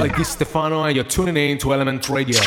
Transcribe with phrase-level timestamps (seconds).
[0.00, 2.40] Alex Stefano, and you're tuning in to Element Radio.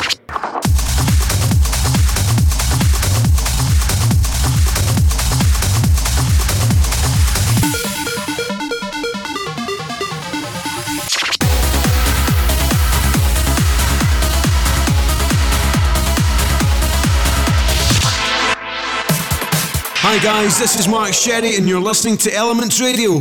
[20.00, 23.20] Hi guys, this is Mark Sherry, and you're listening to Elements Radio.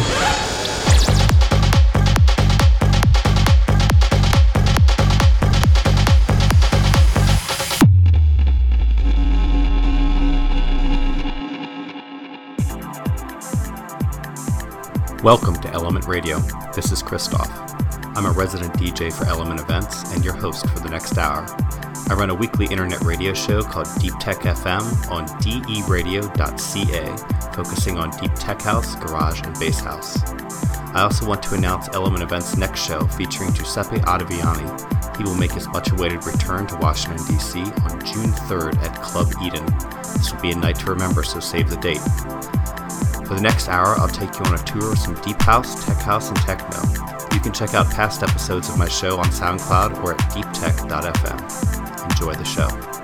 [15.24, 16.40] Welcome to Element Radio.
[16.76, 17.50] This is Christauff.
[18.18, 21.46] I'm a resident DJ for Element Events and your host for the next hour.
[22.10, 27.16] I run a weekly internet radio show called Deep Tech FM on deradio.ca,
[27.54, 30.22] focusing on deep tech house, garage, and bass house.
[30.94, 35.18] I also want to announce Element Events' next show featuring Giuseppe Ottaviani.
[35.18, 37.62] He will make his much awaited return to Washington, D.C.
[37.62, 39.66] on June 3rd at Club Eden.
[40.18, 42.02] This will be a night to remember, so save the date.
[43.26, 45.98] For the next hour, I'll take you on a tour of some deep house, tech
[45.98, 46.80] house, and techno.
[47.34, 52.12] You can check out past episodes of my show on SoundCloud or at deeptech.fm.
[52.12, 53.03] Enjoy the show.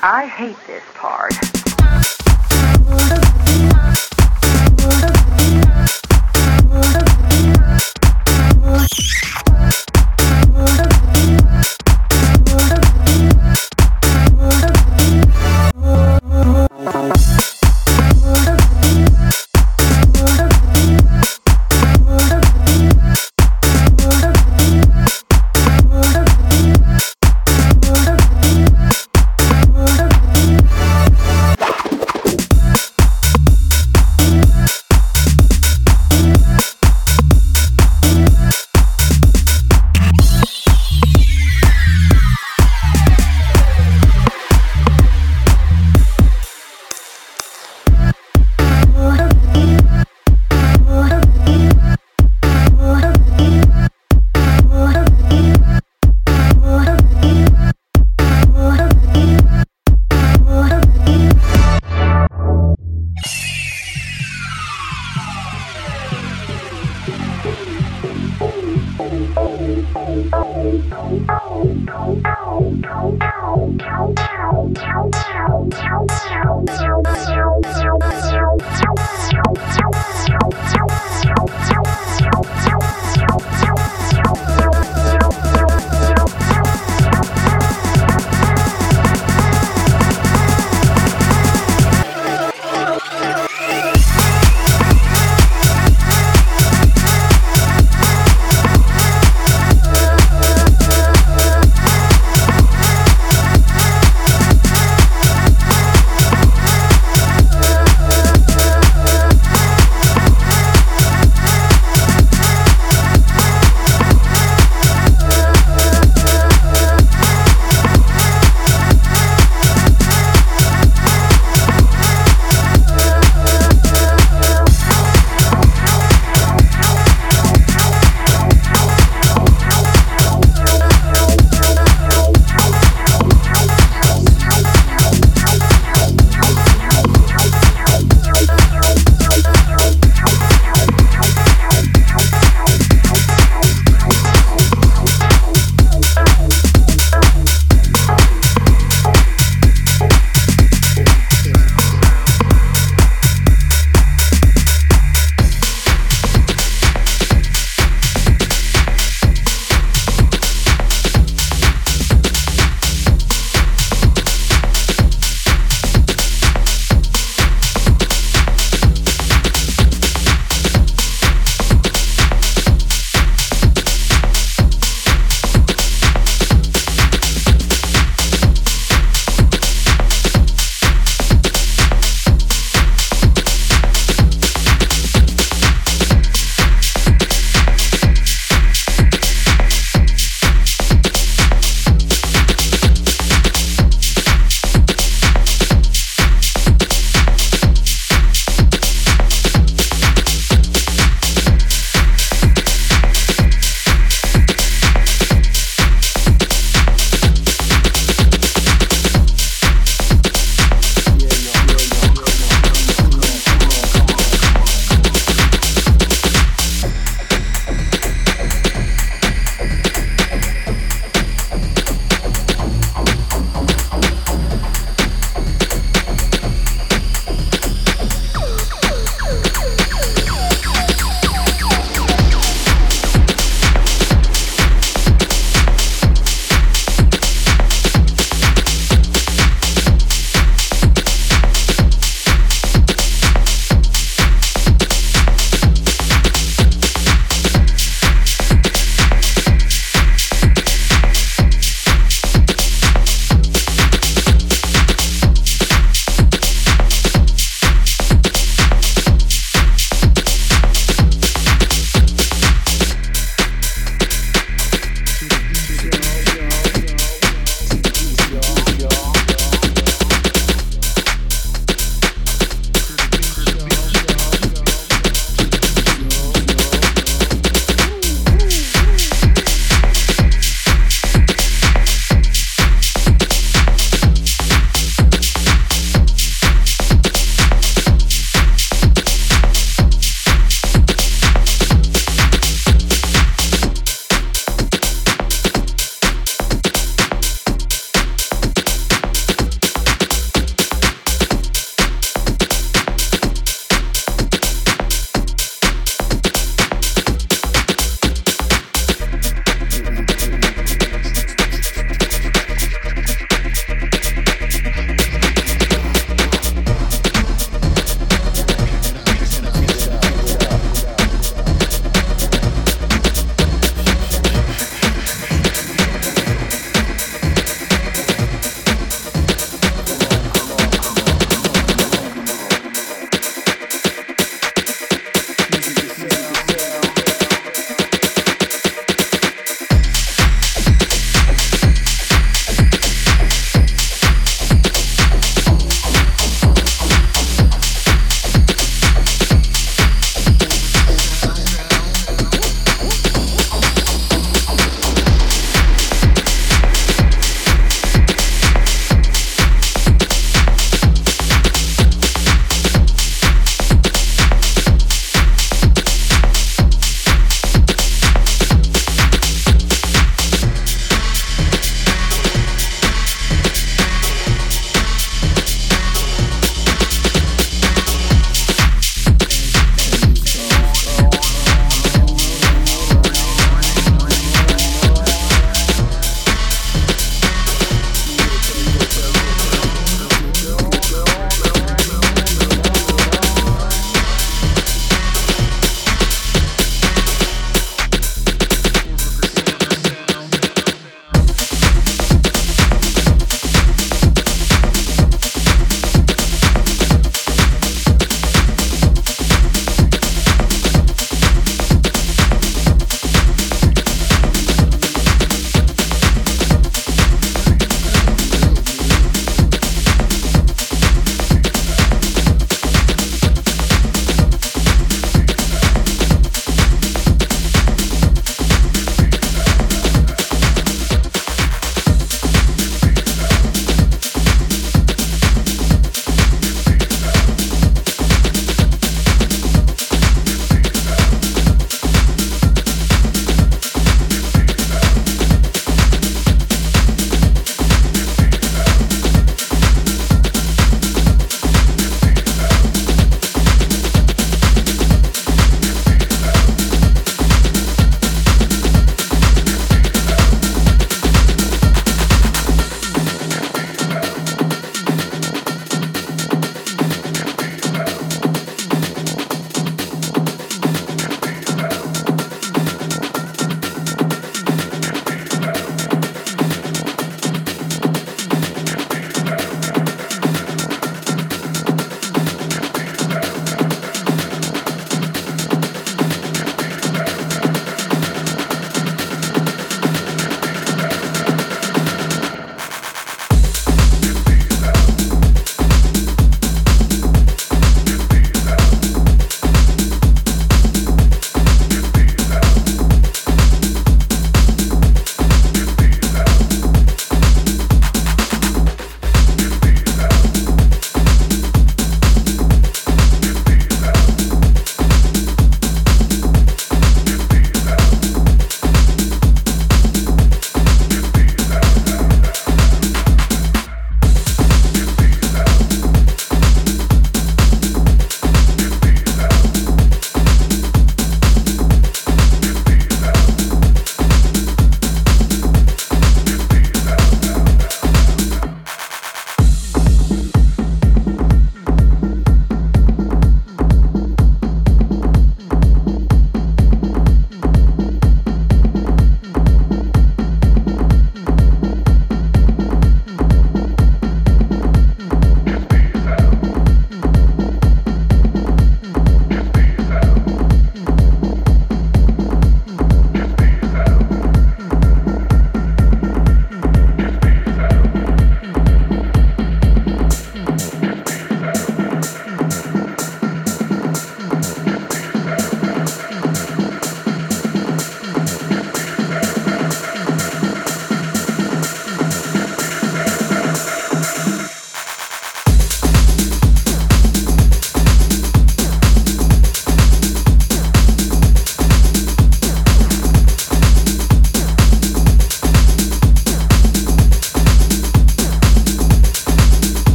[0.00, 1.47] I hate this part.